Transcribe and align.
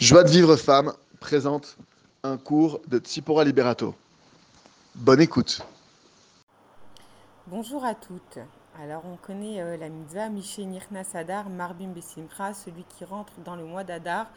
Joie 0.00 0.24
de 0.24 0.30
vivre 0.30 0.56
femme 0.56 0.94
présente 1.20 1.76
un 2.22 2.38
cours 2.38 2.80
de 2.88 2.98
Tsipora 2.98 3.44
Liberato. 3.44 3.94
Bonne 4.94 5.20
écoute. 5.20 5.60
Bonjour 7.46 7.84
à 7.84 7.94
toutes. 7.94 8.38
Alors 8.80 9.02
on 9.04 9.16
connaît 9.16 9.60
euh, 9.60 9.76
la 9.76 9.90
mitzvah 9.90 10.30
Miché 10.30 10.66
Sadar 11.04 11.50
Marbim 11.50 11.88
Besimcha, 11.88 12.54
celui 12.54 12.84
qui 12.84 13.04
rentre 13.04 13.34
dans 13.44 13.56
le 13.56 13.64
mois 13.66 13.84
d'Adar 13.84 14.28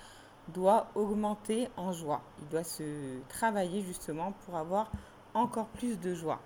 doit 0.49 0.87
augmenter 0.95 1.69
en 1.77 1.93
joie. 1.93 2.21
Il 2.41 2.49
doit 2.49 2.65
se 2.65 2.83
travailler 3.29 3.83
justement 3.83 4.33
pour 4.45 4.57
avoir 4.57 4.91
encore 5.33 5.67
plus 5.67 5.97
de 5.97 6.13
joie. 6.13 6.41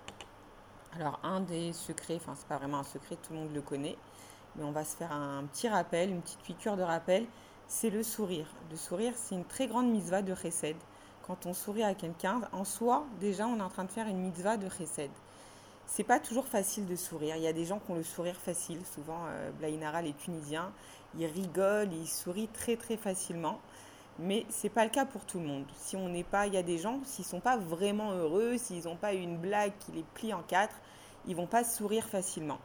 Alors 0.92 1.18
un 1.24 1.40
des 1.40 1.72
secrets, 1.72 2.20
enfin 2.22 2.34
c'est 2.36 2.46
pas 2.46 2.58
vraiment 2.58 2.78
un 2.78 2.84
secret, 2.84 3.16
tout 3.16 3.32
le 3.32 3.40
monde 3.40 3.52
le 3.52 3.62
connaît, 3.62 3.98
mais 4.54 4.62
on 4.62 4.70
va 4.70 4.84
se 4.84 4.94
faire 4.94 5.10
un 5.10 5.42
petit 5.46 5.68
rappel, 5.68 6.10
une 6.10 6.22
petite 6.22 6.42
piqûre 6.42 6.76
de 6.76 6.82
rappel 6.82 7.26
c'est 7.68 7.90
le 7.90 8.02
sourire. 8.02 8.46
Le 8.70 8.76
sourire, 8.76 9.12
c'est 9.14 9.34
une 9.34 9.44
très 9.44 9.66
grande 9.66 9.90
mitzvah 9.90 10.22
de 10.22 10.34
chesed. 10.34 10.76
Quand 11.26 11.44
on 11.44 11.52
sourit 11.52 11.82
à 11.82 11.94
quelqu'un, 11.94 12.40
en 12.52 12.64
soi, 12.64 13.04
déjà, 13.20 13.46
on 13.46 13.58
est 13.58 13.62
en 13.62 13.68
train 13.68 13.84
de 13.84 13.90
faire 13.90 14.08
une 14.08 14.18
mitzvah 14.18 14.56
de 14.56 14.68
chesed. 14.70 15.10
C'est 15.86 16.04
pas 16.04 16.18
toujours 16.18 16.46
facile 16.46 16.86
de 16.86 16.96
sourire. 16.96 17.36
Il 17.36 17.42
y 17.42 17.46
a 17.46 17.52
des 17.52 17.66
gens 17.66 17.78
qui 17.78 17.90
ont 17.90 17.94
le 17.94 18.02
sourire 18.02 18.36
facile. 18.36 18.80
Souvent, 18.94 19.20
euh, 19.26 19.50
Blainara, 19.58 20.00
les 20.00 20.14
Tunisiens, 20.14 20.72
ils 21.18 21.26
rigolent, 21.26 21.92
ils 21.92 22.08
sourient 22.08 22.48
très 22.48 22.76
très 22.76 22.96
facilement. 22.96 23.60
Mais 24.18 24.46
c'est 24.48 24.70
pas 24.70 24.84
le 24.84 24.90
cas 24.90 25.04
pour 25.04 25.24
tout 25.26 25.38
le 25.38 25.46
monde. 25.46 25.64
Si 25.76 25.94
on 25.94 26.08
n'est 26.08 26.24
pas, 26.24 26.46
il 26.46 26.54
y 26.54 26.56
a 26.56 26.62
des 26.62 26.78
gens, 26.78 27.00
s'ils 27.04 27.24
sont 27.24 27.40
pas 27.40 27.56
vraiment 27.56 28.12
heureux, 28.12 28.56
s'ils 28.56 28.84
n'ont 28.84 28.96
pas 28.96 29.12
une 29.12 29.36
blague 29.36 29.72
qui 29.78 29.92
les 29.92 30.04
plie 30.14 30.32
en 30.32 30.42
quatre, 30.42 30.74
ils 31.26 31.36
vont 31.36 31.46
pas 31.46 31.64
sourire 31.64 32.08
facilement. 32.08 32.58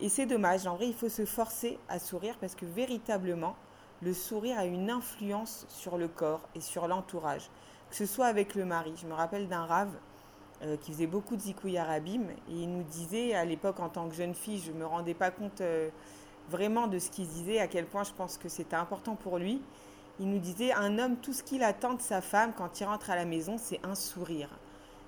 Et 0.00 0.08
c'est 0.08 0.26
dommage. 0.26 0.66
En 0.66 0.76
vrai, 0.76 0.86
il 0.86 0.94
faut 0.94 1.08
se 1.08 1.26
forcer 1.26 1.78
à 1.88 1.98
sourire 1.98 2.36
parce 2.40 2.54
que 2.54 2.64
véritablement, 2.64 3.56
le 4.02 4.14
sourire 4.14 4.58
a 4.58 4.64
une 4.64 4.90
influence 4.90 5.66
sur 5.68 5.98
le 5.98 6.08
corps 6.08 6.40
et 6.54 6.60
sur 6.60 6.88
l'entourage, 6.88 7.50
que 7.90 7.96
ce 7.96 8.06
soit 8.06 8.26
avec 8.26 8.54
le 8.54 8.64
mari. 8.64 8.94
Je 8.96 9.06
me 9.06 9.12
rappelle 9.12 9.48
d'un 9.48 9.66
rave 9.66 9.92
euh, 10.62 10.76
qui 10.78 10.92
faisait 10.92 11.06
beaucoup 11.06 11.36
de 11.36 11.40
zikouï 11.42 11.76
arabim 11.76 12.22
et 12.48 12.52
il 12.52 12.70
nous 12.70 12.82
disait 12.82 13.34
à 13.34 13.44
l'époque 13.44 13.80
en 13.80 13.88
tant 13.88 14.08
que 14.08 14.14
jeune 14.14 14.34
fille, 14.34 14.58
je 14.58 14.72
ne 14.72 14.78
me 14.78 14.86
rendais 14.86 15.14
pas 15.14 15.30
compte 15.30 15.60
euh, 15.60 15.90
vraiment 16.48 16.86
de 16.86 16.98
ce 16.98 17.10
qu'il 17.10 17.26
disait, 17.28 17.60
à 17.60 17.66
quel 17.66 17.86
point 17.86 18.04
je 18.04 18.12
pense 18.12 18.38
que 18.38 18.48
c'était 18.48 18.76
important 18.76 19.16
pour 19.16 19.38
lui. 19.38 19.60
Il 20.18 20.30
nous 20.30 20.38
disait 20.38 20.72
un 20.72 20.98
homme, 20.98 21.16
tout 21.16 21.32
ce 21.32 21.42
qu'il 21.42 21.62
attend 21.62 21.94
de 21.94 22.02
sa 22.02 22.20
femme 22.20 22.52
quand 22.56 22.80
il 22.80 22.84
rentre 22.84 23.10
à 23.10 23.16
la 23.16 23.24
maison, 23.24 23.56
c'est 23.58 23.80
un 23.84 23.94
sourire. 23.94 24.50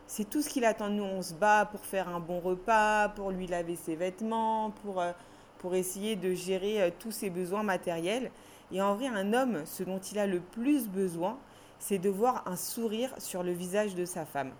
C'est 0.06 0.28
tout 0.28 0.42
ce 0.42 0.48
qu'il 0.48 0.64
attend 0.64 0.88
de 0.88 0.94
nous. 0.94 1.04
On 1.04 1.22
se 1.22 1.32
bat 1.32 1.66
pour 1.66 1.80
faire 1.80 2.08
un 2.08 2.20
bon 2.20 2.40
repas, 2.40 3.08
pour 3.10 3.30
lui 3.30 3.46
laver 3.46 3.76
ses 3.76 3.96
vêtements, 3.96 4.70
pour, 4.82 5.00
euh, 5.00 5.12
pour 5.58 5.74
essayer 5.74 6.16
de 6.16 6.34
gérer 6.34 6.92
tous 6.98 7.12
ses 7.12 7.30
besoins 7.30 7.62
matériels. 7.62 8.30
Et 8.72 8.80
en 8.80 8.94
vrai, 8.94 9.06
un 9.06 9.32
homme, 9.32 9.64
ce 9.66 9.82
dont 9.82 9.98
il 9.98 10.18
a 10.18 10.26
le 10.26 10.40
plus 10.40 10.88
besoin, 10.88 11.38
c'est 11.78 11.98
de 11.98 12.08
voir 12.08 12.42
un 12.46 12.56
sourire 12.56 13.14
sur 13.18 13.42
le 13.42 13.52
visage 13.52 13.94
de 13.94 14.04
sa 14.04 14.24
femme. 14.24 14.52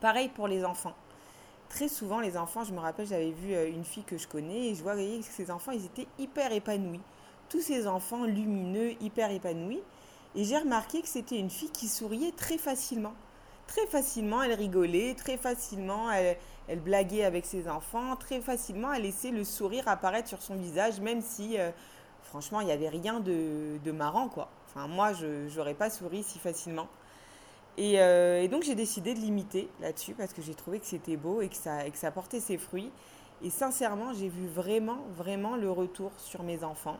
Pareil 0.00 0.28
pour 0.28 0.48
les 0.48 0.64
enfants. 0.64 0.94
Très 1.68 1.88
souvent, 1.88 2.20
les 2.20 2.36
enfants, 2.36 2.64
je 2.64 2.72
me 2.72 2.80
rappelle, 2.80 3.06
j'avais 3.06 3.30
vu 3.30 3.54
euh, 3.54 3.68
une 3.68 3.84
fille 3.84 4.04
que 4.04 4.18
je 4.18 4.28
connais 4.28 4.68
et 4.68 4.74
je 4.74 4.82
voyais 4.82 5.18
que 5.18 5.24
ces 5.24 5.50
enfants, 5.50 5.72
ils 5.72 5.84
étaient 5.84 6.08
hyper 6.18 6.52
épanouis. 6.52 7.00
Tous 7.48 7.60
ces 7.60 7.86
enfants 7.86 8.24
lumineux, 8.24 8.92
hyper 9.00 9.30
épanouis. 9.30 9.82
Et 10.34 10.44
j'ai 10.44 10.58
remarqué 10.58 11.02
que 11.02 11.08
c'était 11.08 11.38
une 11.38 11.50
fille 11.50 11.70
qui 11.70 11.88
souriait 11.88 12.32
très 12.32 12.58
facilement. 12.58 13.14
Très 13.66 13.86
facilement, 13.86 14.42
elle 14.42 14.54
rigolait, 14.54 15.14
très 15.14 15.36
facilement, 15.36 16.10
elle, 16.10 16.36
elle 16.68 16.80
blaguait 16.80 17.24
avec 17.24 17.46
ses 17.46 17.68
enfants, 17.68 18.16
très 18.16 18.40
facilement, 18.40 18.92
elle 18.92 19.02
laissait 19.02 19.30
le 19.30 19.44
sourire 19.44 19.88
apparaître 19.88 20.28
sur 20.28 20.42
son 20.42 20.56
visage, 20.56 21.00
même 21.00 21.20
si 21.20 21.58
euh, 21.58 21.70
franchement, 22.22 22.60
il 22.60 22.66
n'y 22.66 22.72
avait 22.72 22.88
rien 22.88 23.20
de, 23.20 23.90
marrant, 23.92 24.28
quoi. 24.28 24.48
Enfin, 24.68 24.86
moi, 24.86 25.12
je 25.12 25.54
n'aurais 25.56 25.74
pas 25.74 25.90
souri 25.90 26.22
si 26.22 26.38
facilement. 26.38 26.88
Euh, 27.78 28.40
et, 28.40 28.48
donc, 28.48 28.62
j'ai 28.62 28.74
décidé 28.74 29.14
de 29.14 29.20
limiter 29.20 29.68
là-dessus 29.80 30.14
parce 30.14 30.32
que 30.32 30.42
j'ai 30.42 30.54
trouvé 30.54 30.78
que 30.78 30.86
c'était 30.86 31.16
beau 31.16 31.40
et 31.40 31.48
que, 31.48 31.56
ça, 31.56 31.88
que 31.90 31.98
ça 31.98 32.10
portait 32.10 32.40
ses 32.40 32.58
fruits. 32.58 32.90
Et 33.42 33.50
sincèrement, 33.50 34.12
j'ai 34.12 34.28
vu 34.28 34.46
vraiment, 34.46 34.98
vraiment 35.16 35.56
le 35.56 35.70
retour 35.70 36.12
sur 36.18 36.42
mes 36.42 36.64
enfants 36.64 36.98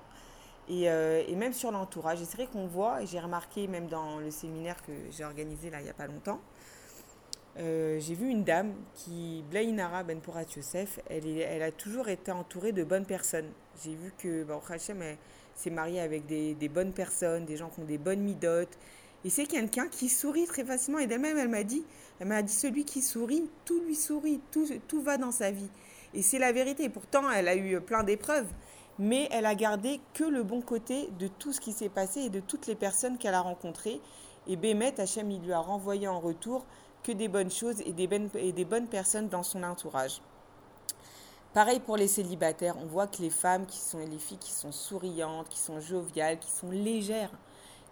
et, 0.68 0.90
euh, 0.90 1.22
même 1.36 1.52
sur 1.52 1.70
l'entourage. 1.70 2.20
Et 2.20 2.24
c'est 2.24 2.36
vrai 2.36 2.46
qu'on 2.46 2.66
voit, 2.66 3.02
et 3.02 3.06
j'ai 3.06 3.20
remarqué 3.20 3.66
même 3.66 3.86
dans 3.86 4.18
le 4.18 4.30
séminaire 4.30 4.76
que 4.82 4.92
j'ai 5.10 5.24
organisé 5.24 5.70
là 5.70 5.80
il 5.80 5.84
n'y 5.84 5.90
a 5.90 5.94
pas 5.94 6.06
longtemps, 6.06 6.40
euh, 7.58 8.00
j'ai 8.00 8.14
vu 8.14 8.28
une 8.28 8.44
dame 8.44 8.72
qui, 8.94 9.44
Blainara 9.50 10.02
Ben 10.04 10.20
Pourat 10.20 10.44
Youssef, 10.56 11.00
elle, 11.10 11.62
a 11.62 11.70
toujours 11.70 12.08
été 12.08 12.32
entourée 12.32 12.72
de 12.72 12.82
bonnes 12.82 13.04
personnes. 13.04 13.50
J'ai 13.84 13.94
vu 13.94 14.12
que 14.16 14.44
bah, 14.44 14.60
Hachem 14.68 15.02
s'est 15.54 15.70
mariée 15.70 16.00
avec 16.00 16.26
des, 16.26 16.54
des, 16.54 16.68
bonnes 16.68 16.92
personnes, 16.92 17.44
des 17.44 17.56
gens 17.56 17.68
qui 17.68 17.80
ont 17.80 17.84
des 17.84 17.98
bonnes 17.98 18.20
midotes. 18.20 18.78
Et 19.24 19.30
c'est 19.30 19.46
quelqu'un 19.46 19.88
qui 19.88 20.08
sourit 20.08 20.46
très 20.46 20.64
facilement. 20.64 20.98
Et 20.98 21.06
d'elle-même, 21.06 21.36
elle 21.36 21.48
m'a 21.48 21.62
dit, 21.62 21.84
elle 22.20 22.28
m'a 22.28 22.42
dit, 22.42 22.52
celui 22.52 22.84
qui 22.84 23.02
sourit, 23.02 23.48
tout 23.64 23.80
lui 23.80 23.94
sourit, 23.94 24.40
tout, 24.50 24.66
tout 24.88 25.02
va 25.02 25.18
dans 25.18 25.30
sa 25.30 25.50
vie. 25.50 25.70
Et 26.14 26.22
c'est 26.22 26.38
la 26.38 26.52
vérité. 26.52 26.88
Pourtant, 26.88 27.30
elle 27.30 27.48
a 27.48 27.56
eu 27.56 27.80
plein 27.80 28.02
d'épreuves, 28.02 28.48
mais 28.98 29.28
elle 29.30 29.46
a 29.46 29.54
gardé 29.54 30.00
que 30.14 30.24
le 30.24 30.42
bon 30.42 30.62
côté 30.62 31.08
de 31.18 31.28
tout 31.28 31.52
ce 31.52 31.60
qui 31.60 31.72
s'est 31.72 31.88
passé 31.90 32.20
et 32.20 32.30
de 32.30 32.40
toutes 32.40 32.66
les 32.66 32.74
personnes 32.74 33.18
qu'elle 33.18 33.34
a 33.34 33.40
rencontrées. 33.40 34.00
Et 34.46 34.56
Bémet, 34.56 35.00
Hachem, 35.00 35.30
il 35.30 35.42
lui 35.42 35.52
a 35.52 35.60
renvoyé 35.60 36.08
en 36.08 36.18
retour 36.18 36.66
que 37.02 37.12
des 37.12 37.28
bonnes 37.28 37.50
choses 37.50 37.80
et 37.82 37.92
des, 37.92 38.06
bonnes, 38.06 38.28
et 38.34 38.52
des 38.52 38.64
bonnes 38.64 38.86
personnes 38.86 39.28
dans 39.28 39.42
son 39.42 39.62
entourage. 39.62 40.20
Pareil 41.54 41.80
pour 41.80 41.96
les 41.96 42.08
célibataires, 42.08 42.76
on 42.78 42.86
voit 42.86 43.06
que 43.06 43.20
les 43.20 43.30
femmes 43.30 43.66
qui 43.66 43.78
sont 43.78 43.98
les 43.98 44.18
filles 44.18 44.38
qui 44.38 44.52
sont 44.52 44.72
souriantes, 44.72 45.48
qui 45.50 45.58
sont 45.58 45.80
joviales, 45.80 46.38
qui 46.38 46.50
sont 46.50 46.70
légères, 46.70 47.30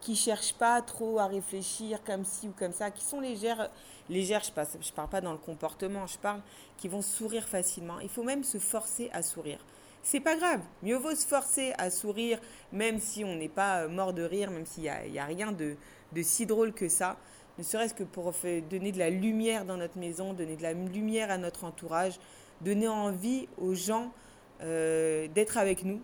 qui 0.01 0.17
cherchent 0.17 0.55
pas 0.55 0.81
trop 0.81 1.19
à 1.19 1.27
réfléchir 1.27 2.03
comme 2.05 2.25
ci 2.25 2.49
ou 2.49 2.53
comme 2.59 2.73
ça, 2.73 2.91
qui 2.91 3.05
sont 3.05 3.21
légères, 3.21 3.71
légères, 4.09 4.43
je 4.43 4.79
ne 4.79 4.83
je 4.83 4.93
parle 4.93 5.09
pas 5.11 5.21
dans 5.21 5.33
le 5.33 5.39
comportement, 5.39 6.07
je 6.07 6.17
parle 6.17 6.41
qui 6.79 6.89
vont 6.89 7.03
sourire 7.03 7.47
facilement. 7.47 8.01
Il 8.01 8.09
faut 8.09 8.23
même 8.23 8.45
se 8.45 8.59
forcer 8.59 9.11
à 9.13 9.23
sourire. 9.23 9.59
C'est 10.03 10.21
pas 10.21 10.37
grave, 10.37 10.63
mieux 10.83 10.97
vaut 10.97 11.15
se 11.15 11.27
forcer 11.27 11.75
à 11.77 11.91
sourire, 11.91 12.41
même 12.73 12.99
si 12.99 13.23
on 13.23 13.37
n'est 13.37 13.51
pas 13.51 13.83
euh, 13.83 13.89
mort 13.89 14.15
de 14.15 14.23
rire, 14.23 14.51
même 14.51 14.65
s'il 14.65 14.85
n'y 14.85 14.89
a, 14.89 15.23
a, 15.23 15.27
rien 15.27 15.53
de, 15.53 15.77
de 16.13 16.23
si 16.23 16.47
drôle 16.47 16.73
que 16.73 16.89
ça 16.89 17.19
ne 17.61 17.65
serait-ce 17.65 17.93
que 17.93 18.05
pour 18.05 18.33
donner 18.71 18.91
de 18.91 18.99
la 18.99 19.11
lumière 19.11 19.67
dans 19.67 19.77
notre 19.77 19.99
maison, 19.99 20.33
donner 20.33 20.57
de 20.57 20.63
la 20.63 20.73
lumière 20.73 21.31
à 21.31 21.37
notre 21.37 21.65
entourage, 21.65 22.19
donner 22.63 22.89
envie 22.89 23.49
aux 23.59 23.75
gens 23.75 24.13
euh, 24.63 25.29
d'être 25.29 25.59
avec 25.59 25.85
nous. 25.85 26.01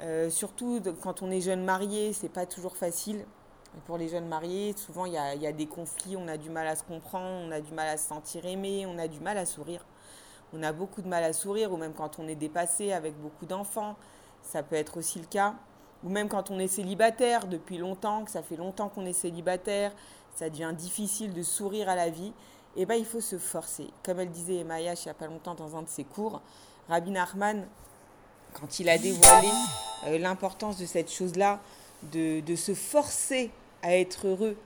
Euh, 0.00 0.30
surtout 0.30 0.82
quand 1.00 1.22
on 1.22 1.30
est 1.30 1.40
jeune 1.40 1.64
marié, 1.64 2.12
c'est 2.12 2.28
pas 2.28 2.44
toujours 2.44 2.76
facile. 2.76 3.24
Pour 3.86 3.98
les 3.98 4.08
jeunes 4.08 4.26
mariés, 4.26 4.74
souvent 4.76 5.06
il 5.06 5.12
y 5.12 5.16
a, 5.16 5.36
y 5.36 5.46
a, 5.46 5.52
des 5.52 5.66
conflits, 5.66 6.16
on 6.16 6.26
a 6.26 6.36
du 6.36 6.50
mal 6.50 6.66
à 6.66 6.74
se 6.74 6.82
comprendre, 6.82 7.46
on 7.46 7.52
a 7.52 7.60
du 7.60 7.72
mal 7.72 7.88
à 7.88 7.96
se 7.96 8.08
sentir 8.08 8.44
aimé, 8.44 8.84
on 8.86 8.98
a 8.98 9.06
du 9.06 9.20
mal 9.20 9.38
à 9.38 9.46
sourire. 9.46 9.84
On 10.52 10.62
a 10.64 10.72
beaucoup 10.72 11.02
de 11.02 11.08
mal 11.08 11.22
à 11.22 11.32
sourire, 11.32 11.72
ou 11.72 11.76
même 11.76 11.92
quand 11.92 12.18
on 12.18 12.26
est 12.26 12.34
dépassé 12.34 12.92
avec 12.92 13.14
beaucoup 13.20 13.46
d'enfants, 13.46 13.94
ça 14.42 14.64
peut 14.64 14.76
être 14.76 14.96
aussi 14.96 15.20
le 15.20 15.26
cas. 15.26 15.54
Ou 16.02 16.08
même 16.08 16.28
quand 16.28 16.50
on 16.50 16.58
est 16.58 16.68
célibataire 16.68 17.46
depuis 17.46 17.78
longtemps, 17.78 18.24
que 18.24 18.30
ça 18.32 18.42
fait 18.42 18.56
longtemps 18.56 18.88
qu'on 18.88 19.06
est 19.06 19.12
célibataire, 19.12 19.92
ça 20.34 20.50
devient 20.50 20.72
difficile 20.76 21.32
de 21.32 21.42
sourire 21.42 21.88
à 21.88 21.94
la 21.94 22.10
vie, 22.10 22.32
eh 22.76 22.86
ben, 22.86 22.94
il 22.94 23.04
faut 23.04 23.20
se 23.20 23.38
forcer. 23.38 23.86
Comme 24.02 24.20
elle 24.20 24.30
disait 24.30 24.60
Emmaïa 24.60 24.94
il 24.94 25.04
n'y 25.04 25.10
a 25.10 25.14
pas 25.14 25.26
longtemps 25.26 25.54
dans 25.54 25.76
un 25.76 25.82
de 25.82 25.88
ses 25.88 26.04
cours, 26.04 26.40
Rabbi 26.88 27.10
Nachman, 27.10 27.66
quand 28.52 28.78
il 28.78 28.88
a 28.88 28.98
dévoilé 28.98 29.48
euh, 30.06 30.18
l'importance 30.18 30.76
de 30.76 30.86
cette 30.86 31.10
chose-là, 31.10 31.60
de, 32.12 32.40
de, 32.40 32.56
se 32.56 32.74
forcer 32.74 33.50
à 33.82 33.96
être 33.96 34.26
heureux, 34.26 34.56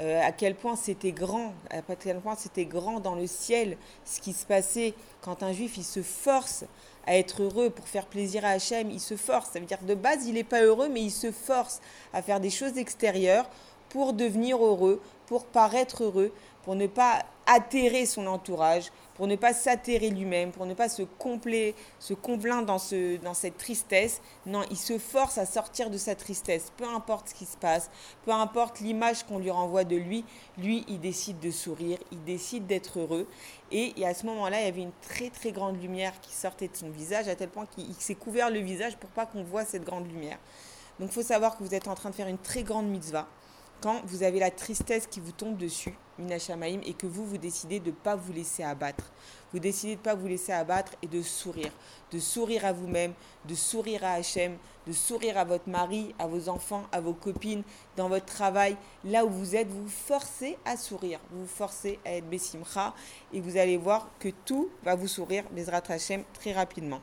euh, 0.00 0.20
à 0.22 0.32
quel 0.32 0.56
point 0.56 0.76
c'était 0.76 1.12
grand, 1.12 1.54
à 1.70 1.80
quel 1.94 2.20
point 2.20 2.34
c'était 2.34 2.66
grand 2.66 3.00
dans 3.00 3.14
le 3.14 3.26
ciel 3.26 3.76
ce 4.04 4.20
qui 4.20 4.32
se 4.32 4.44
passait 4.44 4.94
quand 5.20 5.42
un 5.42 5.52
juif 5.52 5.76
il 5.76 5.84
se 5.84 6.02
force 6.02 6.64
à 7.06 7.16
être 7.16 7.42
heureux 7.42 7.70
pour 7.70 7.86
faire 7.86 8.06
plaisir 8.06 8.44
à 8.44 8.48
Hachem, 8.48 8.90
il 8.90 9.00
se 9.00 9.16
force. 9.16 9.50
Ça 9.52 9.60
veut 9.60 9.66
dire 9.66 9.78
de 9.82 9.94
base 9.94 10.26
il 10.26 10.34
n'est 10.34 10.44
pas 10.44 10.62
heureux, 10.62 10.88
mais 10.88 11.02
il 11.02 11.10
se 11.10 11.30
force 11.30 11.80
à 12.12 12.22
faire 12.22 12.40
des 12.40 12.50
choses 12.50 12.76
extérieures 12.76 13.48
pour 13.94 14.12
devenir 14.12 14.56
heureux, 14.56 15.00
pour 15.26 15.44
paraître 15.44 16.02
heureux, 16.02 16.32
pour 16.64 16.74
ne 16.74 16.88
pas 16.88 17.24
atterrer 17.46 18.06
son 18.06 18.26
entourage, 18.26 18.90
pour 19.14 19.28
ne 19.28 19.36
pas 19.36 19.54
s'atterrer 19.54 20.10
lui-même, 20.10 20.50
pour 20.50 20.66
ne 20.66 20.74
pas 20.74 20.88
se, 20.88 21.02
compler, 21.02 21.76
se 22.00 22.12
complaindre 22.12 22.66
dans, 22.66 22.80
ce, 22.80 23.18
dans 23.18 23.34
cette 23.34 23.56
tristesse. 23.56 24.20
Non, 24.46 24.62
il 24.68 24.76
se 24.76 24.98
force 24.98 25.38
à 25.38 25.46
sortir 25.46 25.90
de 25.90 25.96
sa 25.96 26.16
tristesse, 26.16 26.72
peu 26.76 26.88
importe 26.88 27.28
ce 27.28 27.34
qui 27.34 27.44
se 27.44 27.56
passe, 27.56 27.88
peu 28.24 28.32
importe 28.32 28.80
l'image 28.80 29.22
qu'on 29.22 29.38
lui 29.38 29.52
renvoie 29.52 29.84
de 29.84 29.94
lui, 29.94 30.24
lui, 30.58 30.84
il 30.88 30.98
décide 30.98 31.38
de 31.38 31.52
sourire, 31.52 31.98
il 32.10 32.24
décide 32.24 32.66
d'être 32.66 32.98
heureux. 32.98 33.28
Et, 33.70 33.92
et, 33.96 34.04
à 34.04 34.12
ce 34.12 34.26
moment-là, 34.26 34.60
il 34.60 34.64
y 34.64 34.68
avait 34.68 34.82
une 34.82 34.98
très 35.02 35.30
très 35.30 35.52
grande 35.52 35.80
lumière 35.80 36.20
qui 36.20 36.32
sortait 36.32 36.66
de 36.66 36.74
son 36.74 36.90
visage, 36.90 37.28
à 37.28 37.36
tel 37.36 37.48
point 37.48 37.66
qu'il 37.66 37.94
s'est 38.00 38.16
couvert 38.16 38.50
le 38.50 38.58
visage 38.58 38.96
pour 38.96 39.10
pas 39.10 39.24
qu'on 39.24 39.44
voit 39.44 39.64
cette 39.64 39.84
grande 39.84 40.08
lumière. 40.08 40.38
Donc 40.98 41.10
il 41.10 41.14
faut 41.14 41.22
savoir 41.22 41.56
que 41.56 41.62
vous 41.62 41.76
êtes 41.76 41.86
en 41.86 41.94
train 41.94 42.10
de 42.10 42.16
faire 42.16 42.28
une 42.28 42.38
très 42.38 42.64
grande 42.64 42.88
mitzvah 42.88 43.28
quand 43.84 44.00
vous 44.06 44.22
avez 44.22 44.38
la 44.38 44.50
tristesse 44.50 45.06
qui 45.06 45.20
vous 45.20 45.32
tombe 45.32 45.58
dessus, 45.58 45.92
Minachamaim 46.18 46.80
et 46.86 46.94
que 46.94 47.06
vous, 47.06 47.26
vous 47.26 47.36
décidez 47.36 47.80
de 47.80 47.90
ne 47.90 47.94
pas 47.94 48.16
vous 48.16 48.32
laisser 48.32 48.62
abattre. 48.62 49.12
Vous 49.52 49.58
décidez 49.58 49.92
de 49.92 49.98
ne 49.98 50.04
pas 50.04 50.14
vous 50.14 50.26
laisser 50.26 50.52
abattre 50.52 50.92
et 51.02 51.06
de 51.06 51.20
sourire. 51.20 51.70
De 52.10 52.18
sourire 52.18 52.64
à 52.64 52.72
vous-même, 52.72 53.12
de 53.44 53.54
sourire 53.54 54.02
à 54.02 54.12
Hachem, 54.12 54.56
de 54.86 54.92
sourire 54.94 55.36
à 55.36 55.44
votre 55.44 55.68
mari, 55.68 56.14
à 56.18 56.26
vos 56.26 56.48
enfants, 56.48 56.84
à 56.92 57.02
vos 57.02 57.12
copines, 57.12 57.62
dans 57.94 58.08
votre 58.08 58.24
travail. 58.24 58.78
Là 59.04 59.26
où 59.26 59.28
vous 59.28 59.54
êtes, 59.54 59.68
vous 59.68 59.86
forcez 59.86 60.56
à 60.64 60.78
sourire. 60.78 61.20
Vous 61.30 61.42
vous 61.42 61.46
forcez 61.46 61.98
à 62.06 62.12
être 62.12 62.26
Bessimcha 62.30 62.94
et 63.34 63.40
vous 63.42 63.58
allez 63.58 63.76
voir 63.76 64.08
que 64.18 64.30
tout 64.46 64.70
va 64.82 64.94
vous 64.94 65.08
sourire, 65.08 65.44
Bezrat 65.50 65.82
Hachem, 65.90 66.24
très 66.32 66.54
rapidement. 66.54 67.02